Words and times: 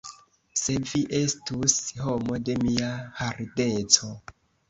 Se 0.59 0.75
vi 0.91 1.01
estus 1.17 1.75
homo 2.05 2.39
de 2.47 2.57
mia 2.63 2.89
hardeco! 3.21 4.13